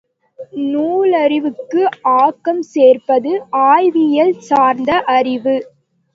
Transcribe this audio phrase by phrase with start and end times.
[0.69, 1.81] நூலறிவுக்கு
[2.21, 3.33] ஆக்கம் சேர்ப்பது
[3.67, 5.55] ஆய்வியல் சார்ந்த அறிவு.